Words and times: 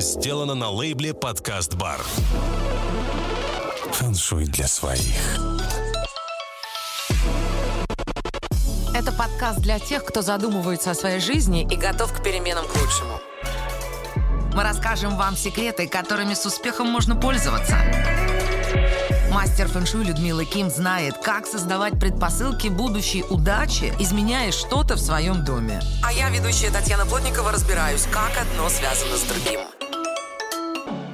сделано 0.00 0.54
на 0.54 0.70
лейбле 0.70 1.14
«Подкаст 1.14 1.74
Бар». 1.74 2.00
Фэншуй 3.92 4.46
для 4.46 4.66
своих. 4.66 5.38
Это 8.94 9.12
подкаст 9.12 9.58
для 9.60 9.78
тех, 9.78 10.04
кто 10.04 10.22
задумывается 10.22 10.90
о 10.90 10.94
своей 10.94 11.20
жизни 11.20 11.66
и 11.70 11.76
готов 11.76 12.12
к 12.12 12.22
переменам 12.22 12.66
к 12.66 12.76
лучшему. 12.76 13.20
Мы 14.54 14.62
расскажем 14.62 15.16
вам 15.16 15.36
секреты, 15.36 15.88
которыми 15.88 16.34
с 16.34 16.46
успехом 16.46 16.88
можно 16.88 17.16
пользоваться. 17.16 17.76
Мастер 19.32 19.66
фэншуй 19.66 20.04
Людмила 20.04 20.44
Ким 20.44 20.70
знает, 20.70 21.18
как 21.18 21.46
создавать 21.46 21.98
предпосылки 21.98 22.68
будущей 22.68 23.24
удачи, 23.28 23.92
изменяя 23.98 24.52
что-то 24.52 24.94
в 24.94 25.00
своем 25.00 25.44
доме. 25.44 25.80
А 26.04 26.12
я, 26.12 26.30
ведущая 26.30 26.70
Татьяна 26.70 27.04
Плотникова, 27.04 27.50
разбираюсь, 27.50 28.06
как 28.12 28.30
одно 28.40 28.68
связано 28.68 29.16
с 29.16 29.22
другим. 29.22 29.60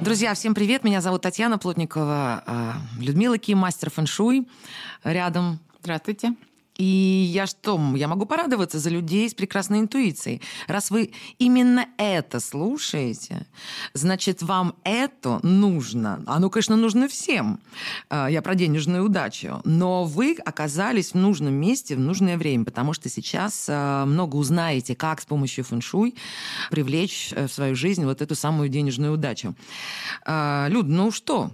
Друзья, 0.01 0.33
всем 0.33 0.55
привет. 0.55 0.83
Меня 0.83 0.99
зовут 0.99 1.21
Татьяна 1.21 1.59
Плотникова. 1.59 2.43
а, 2.47 2.73
Людмила 2.99 3.37
Ким, 3.37 3.59
мастер 3.59 3.91
фэншуй. 3.91 4.47
Рядом 5.03 5.59
Здравствуйте. 5.83 6.33
И 6.81 7.29
я 7.31 7.45
что, 7.45 7.79
я 7.95 8.07
могу 8.07 8.25
порадоваться 8.25 8.79
за 8.79 8.89
людей 8.89 9.29
с 9.29 9.35
прекрасной 9.35 9.81
интуицией. 9.81 10.41
Раз 10.67 10.89
вы 10.89 11.11
именно 11.37 11.85
это 11.97 12.39
слушаете, 12.39 13.45
значит, 13.93 14.41
вам 14.41 14.73
это 14.83 15.39
нужно. 15.43 16.23
Оно, 16.25 16.49
конечно, 16.49 16.75
нужно 16.75 17.07
всем. 17.07 17.59
А, 18.09 18.27
Я 18.31 18.41
про 18.41 18.55
денежную 18.55 19.05
удачу. 19.05 19.61
Но 19.63 20.05
вы 20.05 20.35
оказались 20.43 21.11
в 21.11 21.15
нужном 21.17 21.53
месте 21.53 21.95
в 21.95 21.99
нужное 21.99 22.35
время, 22.35 22.65
потому 22.65 22.93
что 22.93 23.09
сейчас 23.09 23.67
а, 23.69 24.07
много 24.07 24.37
узнаете, 24.37 24.95
как 24.95 25.21
с 25.21 25.25
помощью 25.27 25.63
фэншуй 25.63 26.15
привлечь 26.71 27.31
э, 27.35 27.45
в 27.45 27.53
свою 27.53 27.75
жизнь 27.75 28.05
вот 28.05 28.23
эту 28.23 28.33
самую 28.33 28.69
денежную 28.69 29.13
удачу. 29.13 29.53
А, 30.25 30.65
Люд, 30.67 30.87
ну 30.87 31.11
что, 31.11 31.51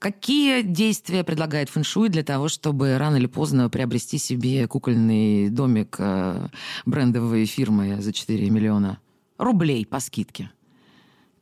Какие 0.00 0.62
действия 0.62 1.24
предлагает 1.24 1.68
фэншуй 1.68 2.08
для 2.08 2.22
того, 2.22 2.48
чтобы 2.48 2.96
рано 2.96 3.16
или 3.16 3.26
поздно 3.26 3.68
приобрести 3.68 4.16
себе 4.16 4.66
кукольный 4.66 5.50
домик 5.50 5.96
э, 5.98 6.48
брендовой 6.86 7.44
фирмы 7.44 8.00
за 8.00 8.10
4 8.10 8.48
миллиона 8.48 8.98
рублей 9.36 9.84
по 9.84 10.00
скидке? 10.00 10.50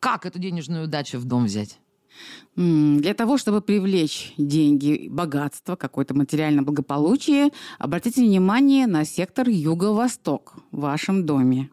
Как 0.00 0.26
эту 0.26 0.40
денежную 0.40 0.86
удачу 0.86 1.20
в 1.20 1.24
дом 1.24 1.44
взять? 1.44 1.78
Для 2.56 3.14
того, 3.14 3.38
чтобы 3.38 3.60
привлечь 3.60 4.34
деньги, 4.36 5.06
богатство, 5.08 5.76
какое-то 5.76 6.14
материальное 6.14 6.64
благополучие, 6.64 7.50
обратите 7.78 8.22
внимание 8.22 8.88
на 8.88 9.04
сектор 9.04 9.48
Юго-Восток 9.48 10.56
в 10.72 10.80
вашем 10.80 11.24
доме. 11.24 11.70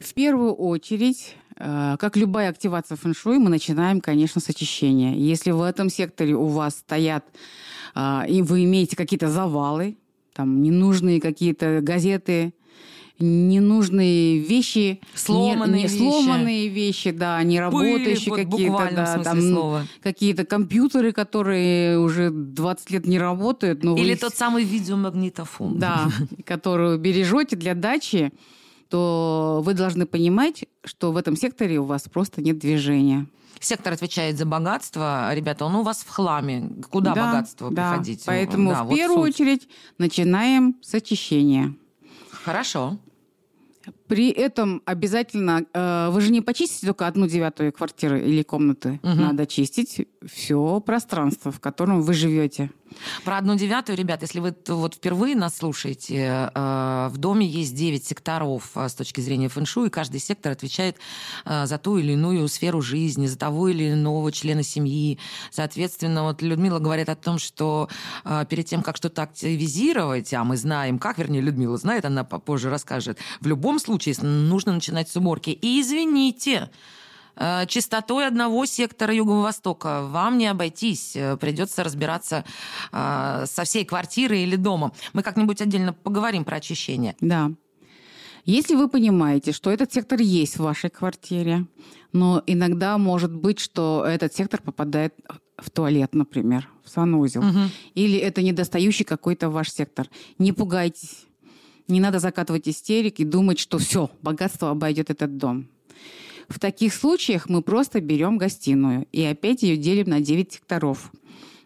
В 0.00 0.12
первую 0.12 0.54
очередь, 0.54 1.36
как 1.56 2.16
любая 2.16 2.50
активация 2.50 2.96
фэншуй, 2.96 3.38
мы 3.38 3.48
начинаем, 3.50 4.00
конечно, 4.00 4.40
с 4.40 4.48
очищения. 4.48 5.14
Если 5.14 5.50
в 5.52 5.62
этом 5.62 5.88
секторе 5.90 6.34
у 6.34 6.46
вас 6.46 6.76
стоят, 6.76 7.24
а, 7.94 8.24
и 8.28 8.42
вы 8.42 8.64
имеете 8.64 8.96
какие-то 8.96 9.28
завалы, 9.28 9.96
там 10.34 10.62
ненужные 10.62 11.20
какие-то 11.20 11.80
газеты, 11.80 12.52
ненужные 13.20 14.38
вещи, 14.38 15.00
Сломанные 15.14 15.84
не- 15.84 15.88
не 15.88 15.88
вещи. 15.88 15.98
сломанные 15.98 16.68
вещи, 16.68 17.10
да, 17.12 17.42
не 17.42 17.60
работающие 17.60 18.30
вот 18.30 18.36
какие-то, 18.40 18.90
да, 18.92 19.18
там, 19.22 19.40
слова. 19.40 19.86
какие-то 20.02 20.44
компьютеры, 20.44 21.12
которые 21.12 21.98
уже 21.98 22.30
20 22.30 22.90
лет 22.90 23.06
не 23.06 23.18
работают, 23.18 23.84
но 23.84 23.96
Или 23.96 24.12
вы 24.14 24.18
тот 24.18 24.34
самый 24.34 24.64
видеомагнитофон? 24.64 25.78
да, 25.78 26.08
которую 26.44 26.98
бережете 26.98 27.56
для 27.56 27.74
дачи, 27.74 28.32
то 28.94 29.60
вы 29.64 29.74
должны 29.74 30.06
понимать, 30.06 30.66
что 30.84 31.10
в 31.10 31.16
этом 31.16 31.34
секторе 31.36 31.80
у 31.80 31.84
вас 31.84 32.02
просто 32.02 32.40
нет 32.40 32.60
движения. 32.60 33.26
Сектор 33.58 33.92
отвечает 33.92 34.38
за 34.38 34.46
богатство. 34.46 35.34
Ребята, 35.34 35.64
он 35.64 35.74
у 35.74 35.82
вас 35.82 36.02
в 36.04 36.08
хламе. 36.08 36.70
Куда 36.92 37.12
Да, 37.12 37.26
богатство 37.26 37.72
да. 37.72 37.90
приходить? 37.90 38.22
Поэтому 38.24 38.70
Да, 38.70 38.84
в 38.84 38.86
вот 38.86 38.94
первую 38.96 39.26
суть. 39.32 39.40
очередь 39.40 39.68
начинаем 39.98 40.76
с 40.80 40.94
очищения. 40.94 41.74
Хорошо. 42.30 42.98
При 44.06 44.30
этом 44.30 44.80
обязательно, 44.84 45.64
э, 45.72 46.08
вы 46.12 46.20
же 46.20 46.30
не 46.30 46.40
почистите 46.40 46.86
только 46.86 47.08
одну 47.08 47.26
девятую 47.26 47.72
квартиры 47.72 48.20
или 48.24 48.42
комнаты. 48.44 49.00
Мгм. 49.02 49.20
Надо 49.20 49.46
чистить 49.46 50.06
все 50.24 50.80
пространство, 50.80 51.50
в 51.50 51.58
котором 51.58 52.00
вы 52.00 52.14
живете. 52.14 52.70
Про 53.24 53.38
одну 53.38 53.56
девятую, 53.56 53.96
ребят, 53.96 54.22
если 54.22 54.40
вы 54.40 54.54
вот 54.68 54.94
впервые 54.94 55.36
нас 55.36 55.56
слушаете, 55.56 56.50
э, 56.54 57.08
в 57.10 57.18
доме 57.18 57.46
есть 57.46 57.74
9 57.74 58.04
секторов 58.04 58.70
э, 58.74 58.88
с 58.88 58.94
точки 58.94 59.20
зрения 59.20 59.48
фэншуй, 59.48 59.88
и 59.88 59.90
каждый 59.90 60.20
сектор 60.20 60.52
отвечает 60.52 60.96
э, 61.44 61.66
за 61.66 61.78
ту 61.78 61.98
или 61.98 62.12
иную 62.12 62.48
сферу 62.48 62.80
жизни, 62.80 63.26
за 63.26 63.38
того 63.38 63.68
или 63.68 63.92
иного 63.92 64.32
члена 64.32 64.62
семьи. 64.62 65.18
Соответственно, 65.50 66.24
вот 66.24 66.42
Людмила 66.42 66.78
говорит 66.78 67.08
о 67.08 67.16
том, 67.16 67.38
что 67.38 67.88
перед 68.48 68.66
тем, 68.66 68.82
как 68.82 68.96
что-то 68.96 69.22
активизировать, 69.22 70.32
а 70.34 70.44
мы 70.44 70.56
знаем 70.56 70.98
как, 70.98 71.18
вернее, 71.18 71.40
Людмила 71.40 71.76
знает, 71.76 72.04
она 72.04 72.24
попозже 72.24 72.70
расскажет, 72.70 73.18
в 73.40 73.46
любом 73.46 73.78
случае 73.78 74.14
нужно 74.20 74.72
начинать 74.72 75.08
с 75.08 75.16
уборки. 75.16 75.50
И 75.50 75.80
извините, 75.80 76.70
чистотой 77.66 78.26
одного 78.26 78.64
сектора 78.66 79.14
Юго-Востока 79.14 80.02
вам 80.06 80.38
не 80.38 80.46
обойтись. 80.46 81.16
Э, 81.16 81.36
Придется 81.36 81.82
разбираться 81.84 82.44
э, 82.92 83.44
со 83.46 83.64
всей 83.64 83.84
квартирой 83.84 84.42
или 84.42 84.56
домом. 84.56 84.92
Мы 85.12 85.22
как-нибудь 85.22 85.60
отдельно 85.60 85.92
поговорим 85.92 86.44
про 86.44 86.56
очищение. 86.56 87.16
Да. 87.20 87.50
Если 88.44 88.74
вы 88.74 88.88
понимаете, 88.88 89.52
что 89.52 89.70
этот 89.70 89.92
сектор 89.92 90.20
есть 90.20 90.56
в 90.58 90.62
вашей 90.62 90.90
квартире, 90.90 91.66
но 92.12 92.42
иногда 92.46 92.98
может 92.98 93.34
быть, 93.34 93.58
что 93.58 94.04
этот 94.06 94.34
сектор 94.34 94.60
попадает 94.60 95.14
в 95.56 95.70
туалет, 95.70 96.14
например, 96.14 96.68
в 96.84 96.90
санузел, 96.90 97.42
Мгм. 97.42 97.70
или 97.94 98.18
это 98.18 98.42
недостающий 98.42 99.04
какой-то 99.04 99.48
ваш 99.48 99.70
сектор, 99.70 100.08
не 100.38 100.52
пугайтесь. 100.52 101.24
Не 101.88 102.00
надо 102.00 102.18
закатывать 102.18 102.68
истерик 102.68 103.18
и 103.20 103.24
думать, 103.24 103.58
что 103.58 103.78
все, 103.78 104.10
богатство 104.22 104.70
обойдет 104.70 105.10
этот 105.10 105.36
дом. 105.38 105.68
В 106.48 106.58
таких 106.58 106.94
случаях 106.94 107.48
мы 107.48 107.62
просто 107.62 108.00
берем 108.00 108.38
гостиную 108.38 109.06
и 109.12 109.22
опять 109.22 109.62
ее 109.62 109.76
делим 109.76 110.10
на 110.10 110.20
9 110.20 110.52
секторов. 110.52 111.12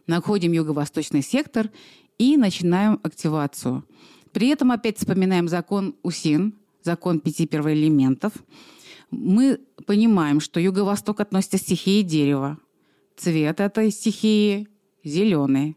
Находим 0.07 0.53
юго-восточный 0.53 1.23
сектор 1.23 1.71
и 2.19 2.37
начинаем 2.37 3.01
активацию. 3.03 3.85
При 4.33 4.49
этом 4.49 4.71
опять 4.73 4.99
вспоминаем 4.99 5.49
закон 5.49 5.95
УСИН, 6.03 6.55
закон 6.83 7.21
пяти 7.21 7.47
первоэлементов. 7.47 8.33
Мы 9.11 9.61
понимаем, 9.87 10.41
что 10.41 10.61
юго-восток 10.61 11.21
относится 11.21 11.59
к 11.59 11.63
стихии 11.63 12.03
дерева. 12.03 12.59
Цвет 13.17 13.61
этой 13.61 13.91
стихии 13.91 14.69
зеленый. 15.03 15.77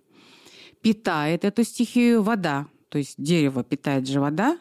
Питает 0.81 1.45
эту 1.45 1.63
стихию 1.63 2.21
вода. 2.23 2.67
То 2.89 2.97
есть 2.97 3.15
дерево 3.17 3.63
питает 3.63 4.07
же 4.07 4.19
вода. 4.19 4.59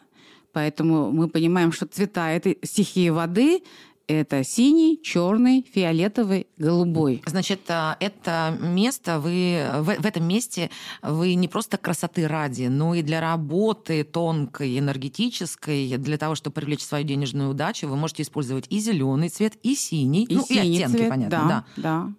Поэтому 0.53 1.11
мы 1.11 1.29
понимаем, 1.29 1.71
что 1.71 1.85
цвета 1.85 2.31
этой 2.31 2.57
стихии 2.63 3.09
воды 3.09 3.61
это 4.11 4.43
синий, 4.43 4.99
черный, 5.01 5.65
фиолетовый, 5.73 6.47
голубой. 6.57 7.21
Значит, 7.25 7.61
э, 7.69 7.95
это 7.99 8.57
место 8.61 9.19
вы 9.19 9.65
в, 9.79 10.01
в 10.01 10.05
этом 10.05 10.27
месте 10.27 10.69
вы 11.01 11.35
не 11.35 11.47
просто 11.47 11.77
красоты 11.77 12.27
ради, 12.27 12.63
но 12.63 12.95
и 12.95 13.01
для 13.01 13.21
работы 13.21 14.03
тонкой, 14.03 14.77
энергетической, 14.77 15.97
для 15.97 16.17
того, 16.17 16.35
чтобы 16.35 16.53
привлечь 16.53 16.83
свою 16.83 17.05
денежную 17.05 17.49
удачу, 17.49 17.87
вы 17.87 17.95
можете 17.95 18.23
использовать 18.23 18.65
и 18.69 18.79
зеленый 18.79 19.29
цвет, 19.29 19.53
и 19.63 19.75
синий, 19.75 20.25
И 20.25 20.35
ну, 20.35 20.45
синий 20.45 20.77
и 20.77 20.81
оттенки, 20.81 20.97
цвет, 20.97 21.09
понятно, 21.09 21.29
да, 21.29 21.65
да. 21.75 21.81
да. 21.81 22.13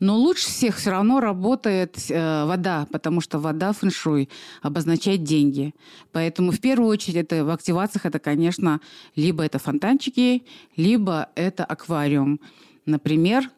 Но 0.00 0.16
лучше 0.16 0.48
всех 0.48 0.76
все 0.76 0.90
равно 0.90 1.20
работает 1.20 1.98
э, 2.08 2.44
вода, 2.46 2.86
потому 2.90 3.20
что 3.20 3.38
вода 3.38 3.72
фэншуй 3.72 4.30
обозначает 4.62 5.22
деньги. 5.22 5.74
Поэтому 6.12 6.52
в 6.52 6.60
первую 6.60 6.88
очередь 6.88 7.16
это 7.16 7.44
в 7.44 7.50
активациях 7.50 8.06
это, 8.06 8.18
конечно, 8.18 8.80
либо 9.14 9.44
это 9.44 9.58
фонтанчики, 9.58 10.44
либо 10.76 11.28
это 11.34 11.64
аквариум. 11.64 12.40
Например, 12.86 13.48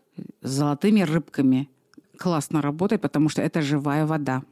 с 0.43 0.51
золотыми 0.51 1.03
рыбками. 1.03 1.69
Классно 2.19 2.63
работает, 2.63 3.03
потому 3.03 3.29
что 3.29 3.43
это 3.43 3.63
живая 3.63 4.07
вода. 4.07 4.43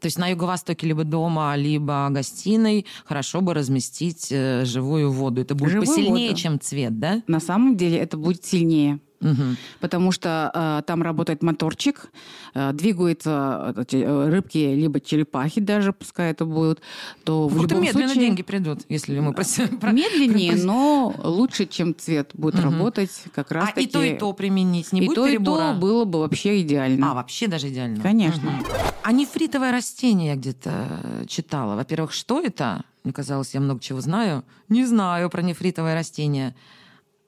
То 0.00 0.06
есть 0.06 0.18
на 0.18 0.28
юго-востоке 0.28 0.86
либо 0.86 1.04
дома, 1.04 1.54
либо 1.56 2.08
гостиной 2.10 2.86
хорошо 3.04 3.40
бы 3.42 3.52
разместить 3.52 4.28
э, 4.30 4.64
живую 4.64 5.10
воду. 5.10 5.40
Это 5.42 5.54
будет 5.54 5.72
Живую 5.72 5.86
посильнее, 5.86 6.30
воду. 6.30 6.40
чем 6.40 6.60
цвет, 6.60 6.98
да? 6.98 7.22
На 7.26 7.40
самом 7.40 7.76
деле 7.76 7.98
это 7.98 8.16
будет 8.16 8.44
сильнее. 8.44 9.00
Мгм. 9.22 9.56
потому 9.80 10.12
что 10.12 10.50
э, 10.54 10.82
там 10.86 11.02
работает 11.02 11.42
моторчик, 11.42 12.10
э, 12.54 12.72
двигаются 12.72 13.74
э, 13.76 13.84
э, 13.92 14.28
рыбки, 14.30 14.58
либо 14.58 15.00
черепахи 15.00 15.60
даже, 15.60 15.92
пускай 15.92 16.30
это 16.32 16.44
будут, 16.44 16.80
то 17.24 17.48
в 17.48 17.52
Как-то 17.58 17.74
любом 17.76 17.84
медленно 17.84 18.08
случае... 18.08 18.26
деньги 18.26 18.42
придут, 18.42 18.80
если 18.88 19.18
мы 19.20 19.32
про- 19.32 19.42
Медленнее, 19.92 20.56
но 20.56 21.14
лучше, 21.22 21.66
чем 21.66 21.94
цвет 21.96 22.30
будет 22.34 22.54
Мгм. 22.56 22.64
работать 22.64 23.10
как 23.34 23.50
раз 23.52 23.70
А 23.74 23.80
и 23.80 23.86
то, 23.86 24.02
и 24.02 24.16
то 24.18 24.32
применить, 24.32 24.92
не 24.92 25.00
и 25.02 25.06
будет 25.06 25.14
то, 25.16 25.26
и 25.26 25.30
перебора? 25.30 25.72
то 25.72 25.78
было 25.78 26.04
бы 26.04 26.18
вообще 26.20 26.60
идеально. 26.62 27.12
А, 27.12 27.14
вообще 27.14 27.46
даже 27.46 27.68
идеально. 27.68 28.02
Конечно. 28.02 28.50
Мгм. 28.50 28.64
А 29.04 29.12
нефритовое 29.12 29.72
растение 29.72 30.28
я 30.30 30.36
где-то 30.36 30.70
э, 31.02 31.24
читала. 31.26 31.74
Во-первых, 31.76 32.12
что 32.12 32.40
это? 32.40 32.82
Мне 33.04 33.12
казалось, 33.12 33.52
я 33.54 33.60
много 33.60 33.80
чего 33.80 34.00
знаю. 34.00 34.44
Не 34.68 34.84
знаю 34.84 35.28
про 35.30 35.42
нефритовое 35.42 35.94
растение. 35.94 36.54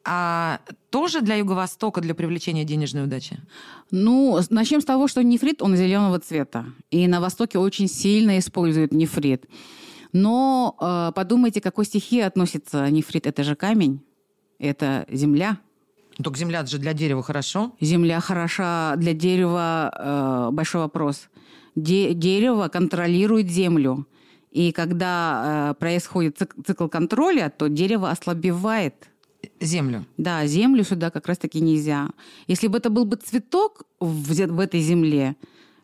А 0.04 0.60
тоже 0.90 1.20
для 1.20 1.36
Юго-Востока, 1.36 2.00
для 2.00 2.14
привлечения 2.14 2.64
денежной 2.64 3.04
удачи? 3.04 3.38
Ну, 3.90 4.38
начнем 4.50 4.80
с 4.80 4.84
того, 4.84 5.08
что 5.08 5.22
нефрит, 5.22 5.62
он 5.62 5.76
зеленого 5.76 6.18
цвета. 6.18 6.66
И 6.90 7.06
на 7.08 7.20
Востоке 7.20 7.58
очень 7.58 7.88
сильно 7.88 8.38
используют 8.38 8.92
нефрит. 8.92 9.46
Но 10.12 10.76
э, 10.80 11.12
подумайте, 11.14 11.60
к 11.60 11.64
какой 11.64 11.84
стихии 11.84 12.20
относится 12.20 12.88
нефрит. 12.90 13.26
Это 13.26 13.42
же 13.42 13.54
камень, 13.56 14.00
это 14.58 15.06
земля. 15.10 15.58
Только 16.22 16.38
земля 16.38 16.64
же 16.64 16.78
для 16.78 16.92
дерева 16.92 17.22
хорошо. 17.22 17.72
Земля 17.80 18.20
хороша 18.20 18.94
для 18.96 19.14
дерева, 19.14 19.90
э, 19.92 20.48
большой 20.52 20.82
вопрос. 20.82 21.28
Де- 21.74 22.14
дерево 22.14 22.68
контролирует 22.68 23.50
землю. 23.50 24.06
И 24.52 24.70
когда 24.70 25.72
э, 25.72 25.74
происходит 25.80 26.40
цик- 26.40 26.64
цикл 26.64 26.86
контроля, 26.86 27.52
то 27.56 27.68
дерево 27.68 28.10
ослабевает. 28.10 29.08
Землю. 29.60 30.04
Да, 30.16 30.46
землю 30.46 30.84
сюда 30.84 31.10
как 31.10 31.26
раз-таки 31.26 31.60
нельзя. 31.60 32.10
Если 32.46 32.66
бы 32.66 32.78
это 32.78 32.90
был 32.90 33.04
бы 33.04 33.16
цветок 33.16 33.84
в, 34.00 34.34
в 34.34 34.60
этой 34.60 34.80
земле, 34.80 35.36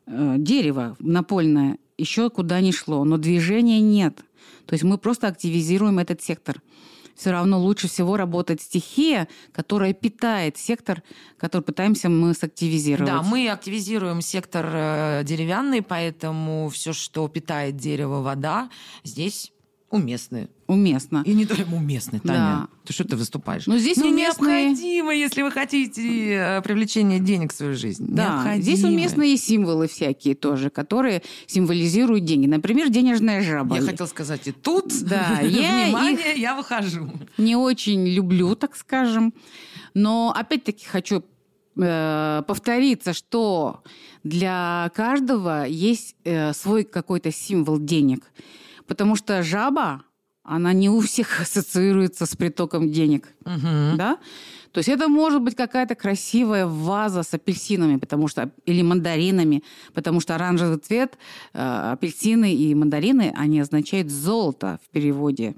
э, 0.07 0.35
дерево 0.39 0.97
напольное, 0.99 1.79
еще 1.97 2.31
куда 2.31 2.61
ни 2.61 2.73
шло, 2.73 3.05
но 3.05 3.17
движения 3.17 3.81
нет. 3.81 4.25
То 4.67 4.75
есть 4.75 4.85
мы 4.85 4.99
просто 4.99 5.29
активизируем 5.29 5.99
этот 5.99 6.23
сектор. 6.23 6.63
Все 7.15 7.33
равно 7.33 7.61
лучше 7.61 7.87
всего 7.87 8.17
работает 8.17 8.63
стихия, 8.63 9.29
которая 9.53 9.93
питает 9.93 10.57
сектор, 10.57 11.03
который 11.37 11.63
пытаемся 11.63 12.09
мы 12.09 12.33
сактивизировать. 12.33 13.13
Да, 13.13 13.23
мы 13.23 13.51
активизируем 13.51 14.23
сектор 14.23 14.67
э, 14.73 15.23
деревянный, 15.25 15.83
поэтому 15.83 16.71
все, 16.71 16.95
что 16.95 17.29
питает 17.29 17.77
дерево, 17.77 18.23
вода, 18.23 18.71
здесь 19.05 19.53
уместны. 19.91 20.49
Уместно. 20.69 21.23
И 21.27 21.35
не 21.35 21.47
только 21.47 21.69
уместны, 21.75 22.21
Таня. 22.21 22.39
Да. 22.39 22.69
Ты 22.87 22.93
что 22.93 23.05
ты 23.05 23.17
выступаешь? 23.17 23.67
Но 23.67 23.77
здесь 23.77 23.97
ну, 23.97 24.07
уместные- 24.09 24.69
необходимо, 24.69 25.13
если 25.15 25.43
вы 25.43 25.51
хотите 25.51 26.03
э, 26.35 26.63
привлечения 26.63 27.19
денег 27.19 27.53
в 27.53 27.57
свою 27.57 27.75
жизнь. 27.75 28.07
Да, 28.09 28.35
Необходимо. 28.35 28.63
здесь 28.63 28.85
уместные 28.85 29.37
символы 29.37 29.89
всякие 29.89 30.35
тоже, 30.37 30.71
которые 30.71 31.23
символизируют 31.47 32.25
деньги. 32.25 32.47
Например, 32.47 32.89
денежная 32.89 33.43
жаба. 33.43 33.77
Я 33.77 33.83
хотел 33.83 34.07
сказать, 34.07 34.47
и 34.47 34.53
тут, 34.53 34.93
Да, 35.03 35.39
я 35.43 35.85
внимание, 35.87 36.35
я 36.37 36.55
выхожу. 36.55 37.11
не 37.37 37.57
очень 37.57 38.07
люблю, 38.07 38.55
так 38.55 38.77
скажем. 38.77 39.35
Но 39.95 40.33
опять-таки 40.37 40.87
хочу 40.87 41.25
э, 41.77 42.43
повториться, 42.47 43.13
что 43.13 43.83
для 44.23 44.91
каждого 44.95 45.65
есть 45.67 46.15
э, 46.25 46.53
свой 46.53 46.85
какой-то 46.85 47.33
символ 47.33 47.79
денег. 47.81 48.25
Потому 48.91 49.15
что 49.15 49.45
жаба, 49.45 50.03
она 50.43 50.73
не 50.73 50.91
у 50.91 51.01
всех 51.01 51.41
ассоциируется 51.41 52.27
с 52.27 52.35
притоком 52.35 52.91
денег. 52.91 53.29
Мгм. 53.45 53.97
Да? 53.97 54.19
То 54.73 54.79
есть 54.79 54.89
это 54.89 55.09
может 55.09 55.43
быть 55.43 55.55
какая-то 55.55 55.95
красивая 55.95 56.67
ваза 56.67 57.23
с 57.23 57.33
апельсинами, 57.33 57.99
потому 57.99 58.27
что 58.27 58.51
или 58.67 58.83
мандаринами, 58.83 59.63
потому 59.95 60.19
что 60.19 60.35
оранжевый 60.35 60.79
цвет, 60.79 61.19
э, 61.55 61.93
апельсины 61.93 62.53
и 62.53 62.75
мандарины, 62.75 63.33
они 63.37 63.61
означают 63.61 64.11
золото 64.11 64.81
в 64.85 64.89
переводе 64.89 65.55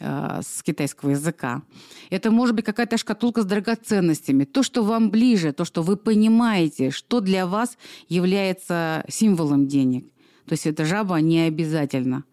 э, 0.00 0.40
с 0.42 0.64
китайского 0.64 1.10
языка. 1.10 1.62
Это 2.10 2.32
может 2.32 2.56
быть 2.56 2.64
какая-то 2.64 2.98
шкатулка 2.98 3.42
с 3.42 3.44
драгоценностями, 3.44 4.42
то, 4.42 4.64
что 4.64 4.82
вам 4.82 5.10
ближе, 5.10 5.52
то, 5.52 5.64
что 5.64 5.82
вы 5.82 5.96
понимаете, 5.96 6.90
что 6.90 7.20
для 7.20 7.46
вас 7.46 7.78
является 8.08 9.04
символом 9.08 9.68
денег. 9.68 10.04
То 10.46 10.54
есть 10.54 10.66
эта 10.66 10.84
жаба 10.84 11.20
не 11.20 11.42
обязательно, 11.42 12.24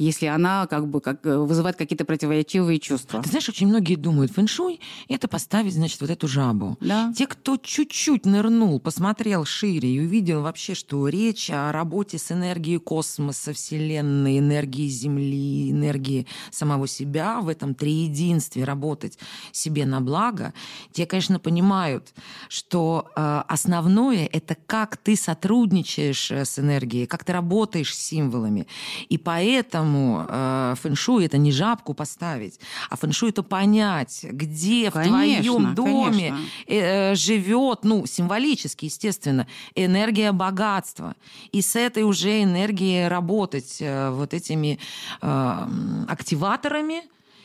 если 0.00 0.26
она 0.26 0.66
как 0.66 0.88
бы 0.88 1.02
как, 1.02 1.26
э, 1.26 1.36
вызывает 1.36 1.76
какие-то 1.76 2.06
противоречивые 2.06 2.78
чувства. 2.80 3.22
Ты 3.22 3.28
знаешь, 3.28 3.48
очень 3.50 3.66
многие 3.66 3.96
думают, 3.96 4.32
фэншуй– 4.32 4.80
это 5.08 5.28
поставить, 5.28 5.74
значит, 5.74 6.00
вот 6.00 6.08
эту 6.08 6.26
жабу. 6.26 6.78
Да. 6.80 7.12
Те, 7.14 7.26
кто 7.26 7.58
чуть-чуть 7.58 8.24
нырнул, 8.24 8.80
посмотрел 8.80 9.44
шире 9.44 9.94
и 9.94 10.00
увидел 10.00 10.40
вообще, 10.40 10.74
что 10.74 11.06
речь 11.06 11.50
о 11.50 11.70
работе 11.70 12.16
с 12.16 12.32
энергией 12.32 12.78
космоса, 12.78 13.52
Вселенной, 13.52 14.38
энергией 14.38 14.88
Земли, 14.88 15.70
энергией 15.70 16.26
самого 16.50 16.88
себя, 16.88 17.40
в 17.40 17.48
этом 17.48 17.74
триединстве 17.74 18.64
работать 18.64 19.18
себе 19.52 19.84
на 19.84 20.00
благо, 20.00 20.54
те, 20.92 21.04
конечно, 21.04 21.38
понимают, 21.38 22.14
что 22.48 23.10
э, 23.14 23.42
основное– 23.48 24.26
это 24.32 24.56
как 24.66 24.96
ты 24.96 25.14
сотрудничаешь 25.14 26.30
э, 26.30 26.46
с 26.46 26.58
энергией, 26.58 27.04
как 27.04 27.22
ты 27.24 27.34
работаешь 27.34 27.94
с 27.94 27.98
символами. 27.98 28.66
И 29.10 29.18
поэтому 29.18 29.89
э, 30.28 30.74
фэншуй– 30.80 31.24
это 31.26 31.38
не 31.38 31.52
жабку 31.52 31.94
поставить, 31.94 32.60
а 32.88 32.96
фэншуй– 32.96 33.30
это 33.30 33.42
понять, 33.42 34.24
где 34.24 34.90
в 34.90 34.94
Конечно, 34.94 35.42
твоем 35.42 35.74
доме 35.74 36.28
конечно. 36.30 36.48
э, 36.66 37.14
живет, 37.14 37.80
ну, 37.84 38.06
символически, 38.06 38.86
естественно, 38.86 39.46
энергия 39.74 40.32
богатства. 40.32 41.14
И 41.52 41.62
с 41.62 41.76
этой 41.76 42.02
уже 42.02 42.42
энергией 42.42 43.08
работать 43.08 43.78
э, 43.80 44.10
вот 44.10 44.34
этими 44.34 44.78
э, 45.20 45.68
активаторами 46.08 47.02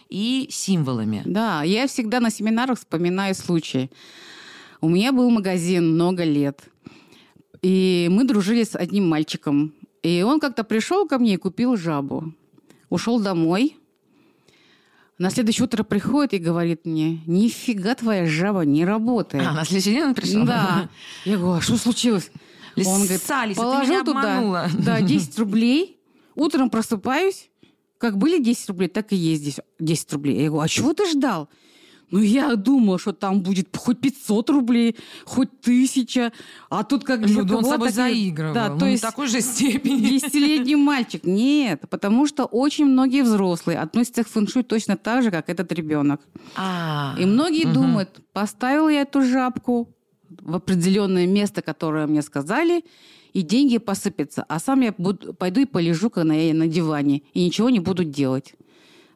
и 0.09 0.47
символами. 0.51 1.23
Да, 1.25 1.63
я 1.63 1.87
всегда 1.87 2.19
на 2.19 2.29
семинарах 2.29 2.77
вспоминаю 2.77 3.35
случай. 3.35 3.89
У 4.81 4.89
меня 4.89 5.11
был 5.11 5.29
магазин 5.29 5.93
много 5.93 6.23
лет, 6.23 6.61
и 7.61 8.07
мы 8.11 8.23
дружили 8.25 8.63
с 8.63 8.75
одним 8.75 9.09
мальчиком. 9.09 9.73
И 10.05 10.21
он 10.21 10.39
как-то 10.39 10.63
пришел 10.63 11.07
ко 11.07 11.17
мне 11.17 11.33
и 11.33 11.37
купил 11.37 11.75
жабу. 11.75 12.31
Ушел 12.91 13.19
домой. 13.19 13.75
На 15.17 15.31
следующее 15.31 15.65
утро 15.65 15.81
приходит 15.83 16.35
и 16.35 16.37
говорит 16.37 16.85
мне, 16.85 17.21
нифига 17.25 17.95
твоя 17.95 18.27
жаба 18.27 18.65
не 18.65 18.85
работает. 18.85 19.43
А, 19.47 19.53
на 19.53 19.65
следующий 19.65 19.93
день 19.93 20.03
он 20.03 20.13
пришел? 20.13 20.45
Да. 20.45 20.89
Я 21.23 21.37
говорю, 21.37 21.57
а 21.57 21.61
что 21.61 21.77
случилось? 21.77 22.29
Он 22.77 23.01
говорит, 23.01 23.21
ты 23.23 23.55
положил 23.55 24.03
туда 24.03 24.37
обманула. 24.37 24.69
да, 24.77 25.01
10 25.01 25.39
рублей, 25.39 25.97
утром 26.35 26.69
просыпаюсь, 26.69 27.49
как 27.97 28.19
были 28.19 28.39
10 28.39 28.69
рублей, 28.69 28.89
так 28.89 29.11
и 29.11 29.15
есть 29.15 29.41
здесь 29.41 29.59
10 29.79 30.13
рублей. 30.13 30.43
Я 30.43 30.49
говорю, 30.49 30.65
а 30.65 30.67
чего 30.67 30.93
ты 30.93 31.09
ждал? 31.09 31.49
Ну, 32.11 32.19
я 32.19 32.55
думал, 32.55 32.99
что 32.99 33.13
там 33.13 33.41
будет 33.41 33.75
хоть 33.75 33.99
500 33.99 34.49
рублей, 34.51 34.95
хоть 35.25 35.49
1000, 35.61 36.31
а 36.69 36.83
тут 36.83 37.03
как 37.03 37.21
для 37.25 37.37
Люда, 37.41 37.57
он 37.57 37.65
с 37.65 37.69
собой 37.69 37.87
такие- 37.89 38.03
заигрывал. 38.03 38.53
Да, 38.53 38.69
ну, 38.69 38.77
то 38.79 38.85
есть 38.85 39.01
такой 39.03 39.27
же 39.27 39.41
степени. 39.41 39.97
Десятилетний 40.09 40.75
мальчик. 40.75 41.23
Нет, 41.23 41.81
потому 41.89 42.27
что 42.27 42.45
очень 42.45 42.85
многие 42.85 43.23
взрослые 43.23 43.79
относятся 43.79 44.23
к 44.23 44.27
фэншуй 44.27 44.63
точно 44.63 44.97
так 44.97 45.23
же, 45.23 45.31
как 45.31 45.49
этот 45.49 45.71
ребенок. 45.71 46.21
А, 46.55 47.15
И 47.19 47.25
многие 47.25 47.65
мгм. 47.65 47.73
думают, 47.73 48.19
поставил 48.33 48.87
я 48.89 49.01
эту 49.01 49.21
жабку 49.23 49.89
в 50.29 50.55
определенное 50.55 51.27
место, 51.27 51.61
которое 51.61 52.07
мне 52.07 52.21
сказали, 52.21 52.83
и 53.33 53.41
деньги 53.41 53.77
посыпятся. 53.79 54.45
А 54.47 54.59
сам 54.59 54.81
я 54.81 54.93
буду- 54.97 55.33
пойду 55.33 55.61
и 55.61 55.65
полежу 55.65 56.09
как 56.09 56.23
на, 56.23 56.33
на 56.53 56.67
диване 56.67 57.23
и 57.33 57.43
ничего 57.45 57.69
не 57.69 57.79
буду 57.79 58.03
делать. 58.03 58.53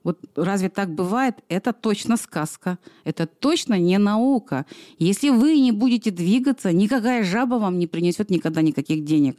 Вот 0.10 0.18
разве 0.36 0.70
так 0.70 0.90
бывает? 0.90 1.36
Это 1.50 1.72
точно 1.72 2.18
сказка. 2.18 2.80
Это 3.04 3.28
точно 3.28 3.78
не 3.78 4.00
наука. 4.00 4.66
Если 4.98 5.30
вы 5.30 5.60
не 5.60 5.72
будете 5.72 6.10
двигаться, 6.10 6.72
никакая 6.74 7.24
жаба 7.24 7.60
вам 7.60 7.78
не 7.78 7.86
принесет 7.86 8.32
никогда 8.32 8.64
никаких 8.64 9.06
денег. 9.06 9.38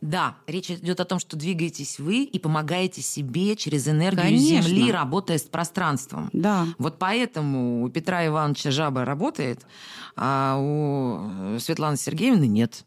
Да, 0.00 0.36
речь 0.48 0.68
идет 0.68 0.98
о 0.98 1.04
том, 1.04 1.20
что 1.20 1.36
двигаетесь 1.36 2.00
вы 2.00 2.24
и 2.24 2.38
помогаете 2.40 3.02
себе 3.02 3.54
через 3.54 3.86
энергию 3.86 4.24
Конечно. 4.24 4.68
Земли, 4.68 4.90
работая 4.90 5.38
с 5.38 5.42
пространством. 5.42 6.28
Да. 6.32 6.66
Вот 6.76 6.98
поэтому 6.98 7.84
у 7.84 7.88
Петра 7.88 8.26
Ивановича 8.26 8.72
жаба 8.72 9.04
работает, 9.04 9.64
а 10.16 10.58
у 10.58 11.58
Светланы 11.60 11.96
Сергеевны 11.96 12.48
нет. 12.48 12.84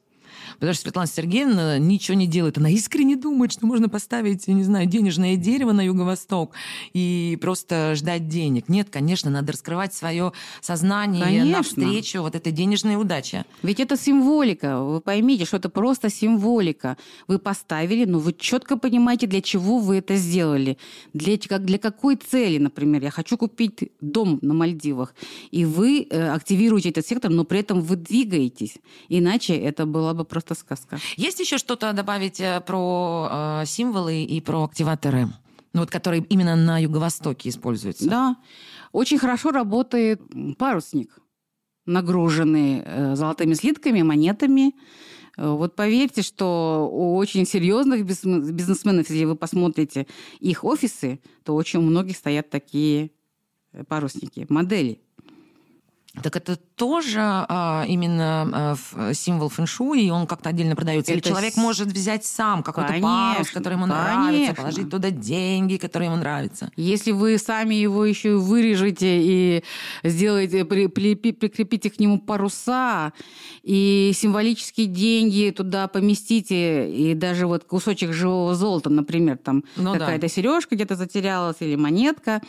Потому 0.56 0.74
что 0.74 0.84
Светлана 0.84 1.08
Сергеевна 1.08 1.80
ничего 1.80 2.18
не 2.18 2.28
делает. 2.28 2.58
Она 2.58 2.70
искренне 2.70 3.16
думает, 3.16 3.52
что 3.52 3.66
можно 3.66 3.90
поставить, 3.90 4.48
я 4.48 4.54
не 4.54 4.64
знаю, 4.64 4.88
денежное 4.88 5.36
дерево 5.36 5.72
на 5.72 5.82
юго-восток 5.82 6.54
и 6.94 7.38
просто 7.42 7.96
ждать 7.96 8.28
денег. 8.28 8.70
Нет, 8.70 8.90
конечно, 8.90 9.30
надо 9.30 9.54
раскрывать 9.54 9.94
свое 9.94 10.34
сознание 10.62 11.24
Конечно. 11.24 11.58
навстречу 11.58 12.22
вот 12.22 12.36
этой 12.36 12.52
денежной 12.52 12.96
удаче. 12.96 13.46
Ведь 13.64 13.80
это 13.80 13.98
символика. 13.98 14.82
Вы 14.82 15.02
поймите, 15.02 15.46
что 15.46 15.58
это 15.58 15.70
просто 15.70 16.10
символика. 16.10 16.98
Вы 17.28 17.40
поставили, 17.40 18.06
но 18.06 18.20
вы 18.20 18.34
четко 18.34 18.78
понимаете, 18.78 19.28
для 19.28 19.42
чего 19.42 19.80
вы 19.80 19.98
это 19.98 20.16
сделали. 20.16 20.78
Для, 21.14 21.38
как, 21.38 21.66
для 21.66 21.78
какой 21.78 22.16
цели, 22.16 22.58
например. 22.58 23.04
Я 23.04 23.12
хочу 23.12 23.38
купить 23.38 23.92
дом 24.02 24.40
на 24.42 24.54
Мальдивах. 24.54 25.14
И 25.52 25.66
вы 25.66 26.08
э, 26.10 26.30
активируете 26.30 26.90
этот 26.90 27.08
сектор, 27.08 27.32
но 27.32 27.44
при 27.44 27.60
этом 27.60 27.82
вы 27.82 27.96
двигаетесь. 27.96 28.76
Иначе 29.10 29.56
это 29.56 29.86
была 29.86 30.14
бы 30.14 30.26
просто 30.38 30.56
сказка. 30.56 31.00
Есть 31.16 31.40
еще 31.40 31.58
что-то 31.58 31.94
добавить 31.94 32.40
э, 32.40 32.62
про 32.62 33.62
э, 33.62 33.66
символы 33.66 34.24
и 34.24 34.40
про 34.42 34.64
активаторы? 34.64 35.28
Ну, 35.74 35.82
вот, 35.82 35.90
которые 35.90 36.24
именно 36.24 36.56
на 36.56 36.80
юго-востоке 36.80 37.50
используются. 37.50 38.08
Да. 38.08 38.36
Очень 38.92 39.18
хорошо 39.18 39.52
работает 39.52 40.22
парусник, 40.58 41.20
нагруженный 41.86 42.84
э, 42.86 43.16
золотыми 43.16 43.56
слитками, 43.56 44.04
монетами. 44.04 44.76
Вот 45.38 45.76
поверьте, 45.76 46.24
что 46.24 46.90
у 46.92 47.16
очень 47.16 47.46
серьезных 47.46 48.06
бизнес- 48.06 48.52
бизнесменов, 48.52 49.10
если 49.10 49.26
вы 49.26 49.36
посмотрите 49.36 50.08
их 50.40 50.64
офисы, 50.64 51.20
то 51.44 51.54
очень 51.54 51.80
у 51.80 51.84
многих 51.84 52.18
стоят 52.18 52.50
такие 52.50 53.12
парусники, 53.88 54.48
модели. 54.50 55.00
Так 56.24 56.36
это 56.36 56.56
тоже 56.76 57.20
а, 57.22 57.86
именно 57.88 58.50
а, 58.52 58.74
ф- 58.74 59.16
символ 59.18 59.50
фэншуй, 59.50 60.02
и 60.02 60.10
он 60.10 60.26
как-то 60.28 60.50
отдельно 60.50 60.76
продается? 60.76 61.12
Или 61.12 61.20
Это 61.20 61.30
человек 61.30 61.54
с- 61.54 61.58
может 61.58 61.88
взять 61.90 62.26
сам 62.26 62.64
какой-то 62.64 62.94
парус, 63.02 63.52
который 63.52 63.74
ему 63.74 63.86
нравится, 63.86 64.32
конечно. 64.32 64.56
положить 64.56 64.90
туда 64.90 65.12
деньги, 65.12 65.78
которые 65.78 66.08
ему 66.08 66.18
нравятся? 66.18 66.72
Если 66.76 67.12
вы 67.12 67.38
сами 67.38 67.76
его 67.76 68.04
еще 68.06 68.32
и 68.32 68.34
вырежете 68.34 69.20
и 69.22 69.64
сделаете, 70.04 70.66
при- 70.66 70.88
прилепи- 70.88 71.34
прикрепите 71.34 71.90
к 71.90 72.00
нему 72.00 72.20
паруса 72.20 73.14
и 73.64 74.12
символические 74.16 74.88
деньги 74.88 75.54
туда 75.56 75.88
поместите, 75.88 76.90
и 76.92 77.14
даже 77.14 77.46
вот 77.48 77.64
кусочек 77.64 78.12
живого 78.14 78.56
золота, 78.56 78.90
например, 78.90 79.38
там 79.38 79.64
Ну 79.76 79.94
да. 79.94 80.00
какая-то 80.00 80.28
сережка 80.30 80.76
где-то 80.76 80.96
затерялась 80.96 81.58
или 81.60 81.76
монетка, 81.76 82.42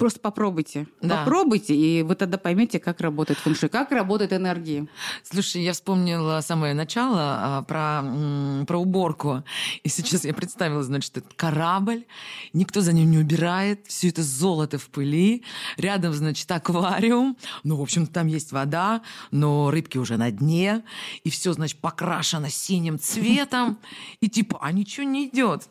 Просто 0.00 0.18
попробуйте. 0.18 0.86
Да. 1.02 1.18
Попробуйте, 1.18 1.74
и 1.76 2.02
вы 2.02 2.14
тогда 2.14 2.38
поймете, 2.38 2.80
как 2.80 3.02
работает 3.02 3.38
фэншуй, 3.38 3.68
как 3.68 3.92
работает 3.92 4.32
энергия. 4.32 4.86
Слушай, 5.22 5.62
я 5.62 5.74
вспомнила 5.74 6.40
самое 6.40 6.72
начало 6.72 7.18
а, 7.18 7.62
про, 7.64 8.64
про 8.64 8.78
уборку. 8.78 9.44
И 9.82 9.90
сейчас 9.90 10.24
я 10.24 10.32
представила, 10.32 10.82
значит, 10.82 11.18
этот 11.18 11.34
корабль, 11.34 12.06
никто 12.54 12.80
за 12.80 12.94
ним 12.94 13.10
не 13.10 13.18
убирает, 13.18 13.84
все 13.88 14.08
это 14.08 14.22
золото 14.22 14.78
в 14.78 14.88
пыли, 14.88 15.44
рядом, 15.76 16.14
значит, 16.14 16.50
аквариум, 16.50 17.36
ну, 17.62 17.76
в 17.76 17.82
общем, 17.82 18.06
там 18.06 18.26
есть 18.26 18.52
вода, 18.52 19.02
но 19.30 19.70
рыбки 19.70 19.98
уже 19.98 20.16
на 20.16 20.30
дне, 20.30 20.82
и 21.24 21.28
все, 21.28 21.52
значит, 21.52 21.78
покрашено 21.78 22.48
синим 22.48 22.98
цветом, 22.98 23.76
и 24.22 24.30
типа, 24.30 24.60
а 24.62 24.72
ничего 24.72 25.06
не 25.06 25.28
идет. 25.28 25.68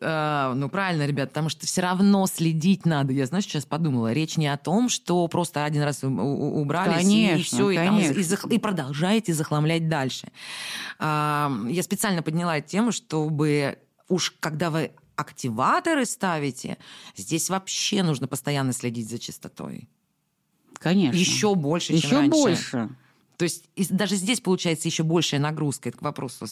А, 0.00 0.54
ну, 0.54 0.68
правильно, 0.68 1.06
ребят, 1.06 1.30
потому 1.30 1.48
что 1.48 1.66
все 1.66 1.80
равно 1.82 2.26
следить 2.26 2.86
надо. 2.86 3.12
Я, 3.12 3.26
знаешь, 3.26 3.44
сейчас 3.44 3.64
подумала, 3.66 4.12
речь 4.12 4.36
не 4.36 4.46
о 4.46 4.56
том, 4.56 4.88
что 4.88 5.26
просто 5.28 5.64
один 5.64 5.82
раз 5.82 6.04
у- 6.04 6.08
у- 6.08 6.60
убрались 6.60 7.04
и 7.40 7.42
все, 7.42 7.70
и, 7.70 7.76
там, 7.76 7.98
и, 7.98 8.22
зах- 8.22 8.52
и 8.54 8.58
продолжаете 8.58 9.34
захламлять 9.34 9.88
дальше. 9.88 10.28
А, 10.98 11.50
Я 11.68 11.82
специально 11.82 12.22
подняла 12.22 12.58
эту 12.58 12.68
тему, 12.68 12.92
чтобы 12.92 13.78
уж 14.08 14.30
когда 14.40 14.70
вы 14.70 14.90
активаторы 15.16 16.04
ставите, 16.06 16.78
здесь 17.16 17.50
вообще 17.50 18.02
нужно 18.02 18.28
постоянно 18.28 18.72
следить 18.72 19.10
за 19.10 19.18
чистотой. 19.18 19.88
Конечно. 20.74 21.18
Еще 21.18 21.54
больше, 21.56 21.98
чем 21.98 22.20
Еще 22.24 22.30
больше. 22.30 22.88
То 23.38 23.44
есть 23.44 23.64
даже 23.90 24.16
здесь 24.16 24.40
получается 24.40 24.88
еще 24.88 25.04
большая 25.04 25.40
нагрузка. 25.40 25.88
Это 25.88 25.98
к 25.98 26.02
вопросу 26.02 26.46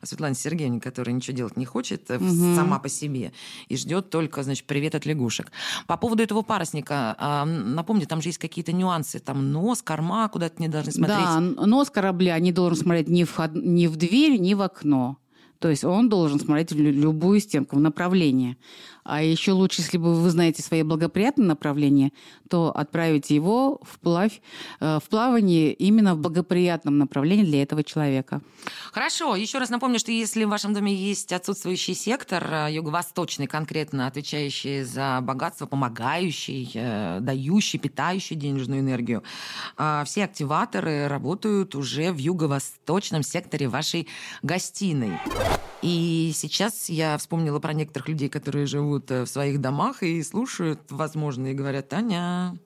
о 0.00 0.06
Светлане 0.06 0.34
Сергеевне, 0.34 0.80
которая 0.80 1.14
ничего 1.14 1.36
делать 1.36 1.56
не 1.56 1.64
хочет 1.64 2.08
Мгм. 2.10 2.56
сама 2.56 2.78
по 2.80 2.88
себе 2.88 3.32
и 3.68 3.76
ждет 3.76 4.10
только, 4.10 4.42
значит, 4.42 4.66
привет 4.66 4.94
от 4.96 5.06
лягушек. 5.06 5.52
По 5.86 5.96
поводу 5.96 6.22
этого 6.22 6.42
парусника, 6.42 7.14
а, 7.16 7.44
напомню, 7.44 8.06
там 8.06 8.20
же 8.20 8.28
есть 8.30 8.38
какие-то 8.38 8.72
нюансы. 8.72 9.20
Там 9.20 9.52
нос, 9.52 9.82
корма, 9.82 10.28
куда-то 10.28 10.60
не 10.60 10.68
должны 10.68 10.90
смотреть. 10.92 11.18
Да, 11.18 11.40
нос 11.40 11.90
корабля 11.90 12.38
не 12.40 12.50
должен 12.52 12.76
смотреть 12.84 13.08
ни 13.08 13.22
в, 13.24 13.32
ход- 13.32 13.54
ни 13.54 13.86
в 13.86 13.96
дверь, 13.96 14.38
ни 14.40 14.54
в 14.54 14.62
окно. 14.62 15.18
То 15.62 15.70
есть 15.70 15.84
он 15.84 16.08
должен 16.08 16.40
смотреть 16.40 16.72
любую 16.72 17.38
стенку, 17.38 17.76
в 17.76 17.80
направление. 17.80 18.56
А 19.04 19.22
еще 19.22 19.52
лучше, 19.52 19.80
если 19.80 19.96
бы 19.96 20.12
вы 20.14 20.30
знаете 20.30 20.60
свои 20.60 20.82
благоприятные 20.82 21.46
направления, 21.46 22.10
то 22.48 22.76
отправите 22.76 23.36
его 23.36 23.80
вплавь, 23.82 24.40
э, 24.80 24.98
в 25.02 25.08
плавание 25.08 25.72
именно 25.72 26.16
в 26.16 26.18
благоприятном 26.18 26.98
направлении 26.98 27.44
для 27.44 27.62
этого 27.62 27.84
человека. 27.84 28.40
Хорошо, 28.92 29.36
еще 29.36 29.58
раз 29.58 29.70
напомню, 29.70 30.00
что 30.00 30.10
если 30.10 30.42
в 30.44 30.48
вашем 30.48 30.74
доме 30.74 30.92
есть 30.94 31.32
отсутствующий 31.32 31.94
сектор, 31.94 32.44
э, 32.44 32.72
юго-восточный 32.72 33.46
конкретно, 33.46 34.08
отвечающий 34.08 34.82
за 34.82 35.20
богатство, 35.22 35.66
помогающий, 35.66 36.70
э, 36.74 37.18
дающий, 37.20 37.78
питающий 37.78 38.34
денежную 38.34 38.80
энергию, 38.80 39.22
все 40.04 40.24
активаторы 40.24 41.06
работают 41.06 41.76
уже 41.76 42.12
в 42.12 42.18
юго-восточном 42.18 43.22
секторе 43.22 43.68
вашей 43.68 44.08
гостиной. 44.42 45.18
И 45.82 46.30
сейчас 46.32 46.88
я 46.88 47.18
вспомнила 47.18 47.58
про 47.58 47.72
некоторых 47.72 48.08
людей, 48.08 48.28
которые 48.28 48.66
живут 48.66 49.10
э, 49.10 49.24
в 49.24 49.26
своих 49.26 49.60
домах 49.60 50.04
и 50.04 50.22
слушают, 50.22 50.80
возможно, 50.90 51.48
и 51.48 51.54
говорят, 51.54 51.88
Таня, 51.88 52.56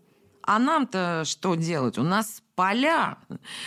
а 0.47 0.59
нам-то 0.59 1.23
что 1.25 1.55
делать? 1.55 1.99
У 1.99 2.03
нас 2.03 2.43
поля. 2.57 3.19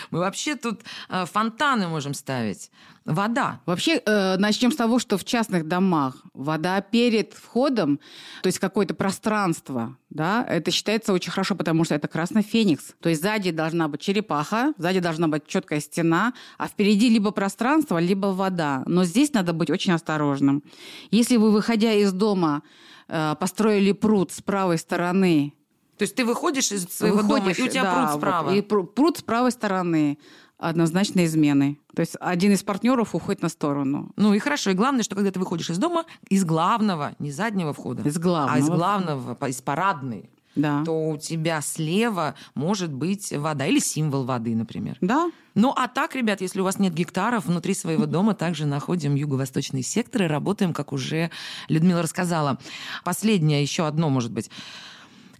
Мы 0.09 0.19
вообще 0.19 0.55
тут 0.55 0.81
э, 1.09 1.25
фонтаны 1.25 1.87
можем 1.87 2.13
ставить. 2.13 2.71
Вода. 3.05 3.61
Вообще, 3.65 4.01
э, 4.05 4.37
начнем 4.37 4.71
с 4.71 4.75
того, 4.75 4.99
что 4.99 5.17
в 5.17 5.23
частных 5.23 5.67
домах 5.67 6.23
вода 6.33 6.81
перед 6.81 7.33
входом, 7.33 7.99
то 8.41 8.47
есть 8.47 8.59
какое-то 8.59 8.93
пространство, 8.93 9.97
да, 10.09 10.45
это 10.47 10.71
считается 10.71 11.13
очень 11.13 11.31
хорошо, 11.31 11.55
потому 11.55 11.85
что 11.85 11.95
это 11.95 12.07
красный 12.07 12.41
феникс. 12.41 12.93
То 12.99 13.09
есть 13.09 13.21
сзади 13.21 13.51
должна 13.51 13.87
быть 13.87 14.01
черепаха, 14.01 14.73
сзади 14.77 14.99
должна 14.99 15.27
быть 15.27 15.47
четкая 15.47 15.79
стена, 15.79 16.33
а 16.57 16.67
впереди 16.67 17.09
либо 17.09 17.31
пространство, 17.31 17.99
либо 17.99 18.27
вода. 18.27 18.83
Но 18.85 19.05
здесь 19.05 19.33
надо 19.33 19.53
быть 19.53 19.69
очень 19.69 19.93
осторожным. 19.93 20.63
Если 21.11 21.37
вы, 21.37 21.51
выходя 21.51 21.93
из 21.93 22.11
дома, 22.11 22.63
э, 23.07 23.35
построили 23.39 23.91
пруд 23.91 24.31
с 24.31 24.41
правой 24.41 24.77
стороны, 24.77 25.53
То 25.99 26.03
есть 26.03 26.15
ты 26.15 26.23
выходишь 26.25 26.71
из 26.71 26.85
своего 26.85 27.21
дома, 27.21 27.35
выходишь, 27.35 27.59
и 27.59 27.63
у 27.63 27.67
тебя 27.67 27.83
да, 27.83 27.93
пруд 27.93 28.09
вот, 28.11 28.17
справа. 28.17 28.49
и 28.55 28.61
пру- 28.61 28.85
пруд 28.87 29.17
с 29.17 29.21
правой 29.21 29.51
стороны 29.51 30.17
однозначно 30.57 31.25
измены. 31.25 31.77
То 31.93 31.99
есть 32.01 32.15
один 32.21 32.53
из 32.53 32.63
партнеров 32.63 33.13
уходит 33.15 33.41
на 33.41 33.49
сторону. 33.49 34.11
Ну 34.15 34.33
и 34.33 34.39
хорошо. 34.39 34.71
И 34.71 34.73
главное, 34.73 35.03
что 35.03 35.15
когда 35.15 35.29
ты 35.31 35.39
выходишь 35.39 35.69
из 35.69 35.77
дома, 35.77 36.05
из 36.29 36.45
главного, 36.45 37.15
не 37.19 37.31
заднего 37.31 37.73
входа, 37.73 38.01
Из 38.07 38.17
главного. 38.17 38.55
а 38.55 38.59
из 38.59 38.67
главного, 38.67 39.47
из 39.47 39.61
парадной, 39.61 40.29
Да. 40.55 40.83
то 40.85 41.09
у 41.09 41.17
тебя 41.17 41.59
слева 41.61 42.35
может 42.55 42.93
быть 42.93 43.31
вода 43.35 43.65
или 43.65 43.79
символ 43.79 44.23
воды, 44.23 44.55
например. 44.55 44.97
Да, 45.01 45.29
Ну, 45.55 45.73
а 45.75 45.89
так, 45.89 46.15
ребят, 46.15 46.39
если 46.39 46.61
у 46.61 46.63
вас 46.63 46.79
нет 46.79 46.93
гектаров, 46.93 47.45
внутри 47.45 47.73
своего 47.73 48.05
дома 48.15 48.33
также 48.35 48.65
находим 48.65 49.15
юго-восточные 49.15 49.83
секторы, 49.83 50.27
работаем, 50.27 50.73
как 50.73 50.93
уже 50.93 51.29
Людмила 51.67 52.01
рассказала. 52.01 52.57
Последнее, 53.03 53.61
еще 53.61 53.85
одно, 53.85 54.09
может 54.09 54.31
быть. 54.31 54.49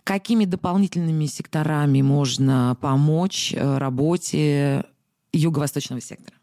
Какими 0.09 0.45
дополнительными 0.45 1.27
секторами 1.27 2.01
можно 2.01 2.75
помочь 2.81 3.53
э, 3.55 3.77
работе 3.77 4.85
юго-восточного 5.31 6.01
сектора? 6.01 6.35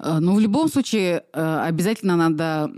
Э, 0.00 0.18
Ну, 0.18 0.34
в 0.34 0.40
любом 0.40 0.68
случае, 0.68 1.22
э, 1.32 1.68
обязательно 1.68 2.16
надо 2.16 2.68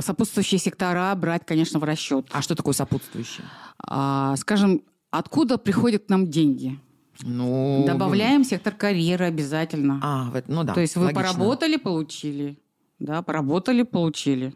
сопутствующие 0.00 0.60
сектора 0.60 1.12
брать, 1.16 1.44
конечно, 1.44 1.80
в 1.80 1.84
расчет. 1.84 2.28
А 2.30 2.40
что 2.40 2.54
такое 2.54 2.72
сопутствующее? 2.72 3.44
А, 3.84 4.36
Скажем, 4.36 4.82
откуда 5.10 5.58
приходят 5.58 6.04
к 6.06 6.08
нам 6.08 6.28
деньги? 6.28 6.78
Ну, 7.22 7.82
Добавляем 7.88 8.44
сектор 8.44 8.72
карьеры 8.74 9.24
обязательно. 9.24 9.98
А, 10.04 10.32
ну 10.46 10.62
да. 10.62 10.72
То 10.72 10.80
есть 10.80 10.94
вы 10.94 11.06
логично. 11.06 11.20
поработали, 11.20 11.78
получили. 11.78 12.60
Да, 13.00 13.22
поработали, 13.22 13.82
получили. 13.82 14.54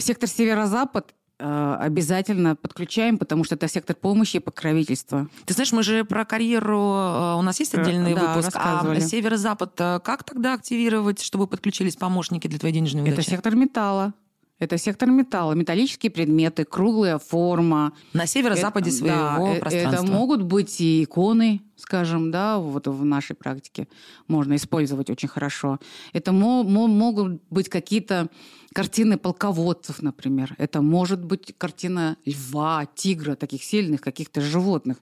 Сектор 0.00 0.28
северо-запад 0.28 1.14
обязательно 1.44 2.56
подключаем, 2.56 3.18
потому 3.18 3.44
что 3.44 3.54
это 3.56 3.68
сектор 3.68 3.94
помощи 3.94 4.36
и 4.36 4.40
покровительства. 4.40 5.28
Ты 5.44 5.54
знаешь, 5.54 5.72
мы 5.72 5.82
же 5.82 6.04
про 6.04 6.24
карьеру, 6.24 6.78
э, 6.78 7.34
у 7.38 7.42
нас 7.42 7.60
есть 7.60 7.72
Про- 7.72 7.82
отдельный 7.82 8.14
да, 8.14 8.34
выпуск, 8.34 8.56
а 8.56 8.58
рассказывали. 8.58 9.00
северо-запад 9.00 9.72
э, 9.78 10.00
как 10.02 10.24
тогда 10.24 10.54
активировать, 10.54 11.20
чтобы 11.20 11.46
подключились 11.46 11.96
помощники 11.96 12.46
для 12.48 12.58
твоей 12.58 12.74
денежной 12.74 13.02
Это 13.02 13.12
удачи? 13.14 13.30
сектор 13.30 13.54
металла. 13.54 14.14
Это 14.58 14.78
сектор 14.78 15.10
металла. 15.10 15.52
Металлические 15.52 16.10
предметы, 16.10 16.64
круглая 16.64 17.18
форма, 17.18 17.92
На 18.14 18.26
северо-западе 18.26 18.88
Это- 18.88 18.98
своего 18.98 19.16
да, 19.16 19.52
э- 19.56 19.60
пространства. 19.60 20.04
Это 20.04 20.12
могут 20.12 20.42
быть 20.42 20.80
и 20.80 21.04
иконы, 21.04 21.60
скажем, 21.76 22.30
да, 22.30 22.58
вот 22.58 22.86
в 22.86 23.04
нашей 23.04 23.36
практике 23.36 23.86
можно 24.28 24.56
использовать 24.56 25.10
очень 25.10 25.28
хорошо. 25.28 25.78
Это 26.14 26.32
мо- 26.32 26.62
мо- 26.62 26.86
могут 26.86 27.42
быть 27.50 27.68
какие-то 27.68 28.28
картины 28.72 29.18
полководцев, 29.18 30.00
например. 30.00 30.54
Это 30.56 30.80
может 30.80 31.22
быть 31.22 31.54
картина 31.58 32.16
льва, 32.24 32.86
тигра, 32.94 33.34
таких 33.34 33.62
сильных 33.62 34.00
каких-то 34.00 34.40
животных. 34.40 34.96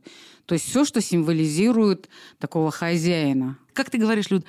То 0.47 0.55
есть 0.55 0.69
все, 0.69 0.85
что 0.85 1.01
символизирует 1.01 2.09
такого 2.41 2.73
хозяина. 2.73 3.57
Как 3.73 3.89
ты 3.91 3.99
говоришь, 3.99 4.31
Люд, 4.31 4.45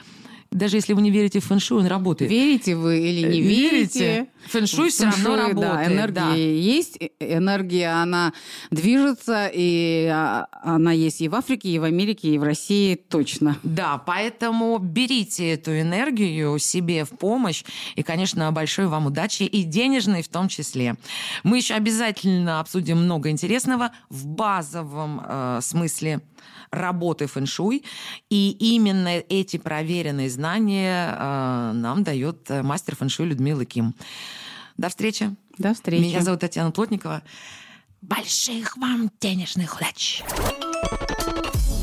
даже 0.51 0.77
если 0.77 0.93
вы 0.93 1.01
не 1.01 1.11
верите 1.11 1.39
в 1.39 1.43
фэншуй, 1.45 1.79
он 1.81 1.87
работает. 1.87 2.29
Верите 2.31 2.75
вы 2.75 2.99
или 2.99 3.27
не 3.27 3.39
Э, 3.39 3.43
верите? 3.43 4.27
Фэншуй 4.45 4.89
все 4.89 5.05
равно 5.05 5.35
работает. 5.35 5.73
Да, 5.73 5.85
энергия 5.85 6.13
да. 6.13 6.33
есть, 6.35 6.97
энергия, 7.19 7.89
она 7.89 8.33
движется, 8.71 9.49
и 9.51 10.07
а, 10.11 10.47
она 10.61 10.91
есть 10.91 11.21
и 11.21 11.27
в 11.27 11.35
Африке, 11.35 11.69
и 11.69 11.79
в 11.79 11.83
Америке, 11.83 12.29
и 12.29 12.37
в 12.37 12.43
России 12.43 12.95
точно. 12.95 13.57
Да, 13.63 13.97
поэтому 13.97 14.77
берите 14.77 15.53
эту 15.53 15.79
энергию 15.79 16.57
себе 16.59 17.05
в 17.05 17.09
помощь. 17.09 17.63
И, 17.95 18.03
конечно, 18.03 18.51
большой 18.51 18.87
вам 18.87 19.07
удачи, 19.07 19.43
и 19.43 19.63
денежной 19.63 20.21
в 20.21 20.27
том 20.27 20.47
числе. 20.47 20.95
Мы 21.43 21.57
еще 21.57 21.73
обязательно 21.73 22.59
обсудим 22.59 22.97
много 22.97 23.29
интересного 23.29 23.91
в 24.09 24.27
базовом 24.27 25.21
э, 25.27 25.59
смысле 25.61 26.21
работы 26.71 27.27
фэншуй. 27.27 27.83
И 28.29 28.51
именно 28.51 29.09
эти 29.29 29.57
проверенные 29.57 30.29
знания 30.29 31.15
э, 31.17 31.71
нам 31.73 32.03
дает 32.03 32.49
э, 32.49 32.63
мастер 32.63 32.95
фэншуй 32.95 33.27
Людмила 33.27 33.65
Ким. 33.65 33.95
До 34.77 34.89
встречи. 34.89 35.35
До 35.57 35.73
встречи. 35.73 36.01
Меня 36.01 36.21
зовут 36.21 36.41
Татьяна 36.41 36.71
Плотникова. 36.71 37.23
Больших 38.01 38.77
вам 38.77 39.09
денежных 39.19 39.77
удач! 39.77 40.21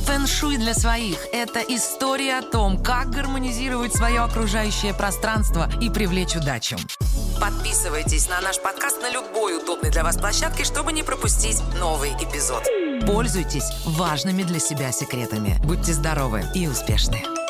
Фэншуй 0.07 0.57
для 0.57 0.75
своих– 0.75 1.19
это 1.33 1.61
история 1.61 2.39
о 2.39 2.43
том, 2.43 2.81
как 2.83 3.11
гармонизировать 3.11 3.95
свое 3.95 4.21
окружающее 4.21 4.95
пространство 4.95 5.71
и 5.81 5.91
привлечь 5.91 6.37
удачу. 6.37 6.77
Подписывайтесь 7.41 8.29
на 8.29 8.41
наш 8.41 8.61
подкаст 8.61 9.01
на 9.03 9.11
любой 9.11 9.57
удобной 9.57 9.91
для 9.91 10.05
вас 10.05 10.17
площадке, 10.17 10.65
чтобы 10.65 10.93
не 10.93 11.03
пропустить 11.03 11.61
новый 11.81 12.11
эпизод. 12.11 12.63
Пользуйтесь 13.07 13.71
важными 13.85 14.43
для 14.43 14.59
себя 14.59 14.93
секретами. 14.93 15.57
Будьте 15.65 15.93
здоровы 15.93 16.45
и 16.55 16.67
успешны. 16.67 17.42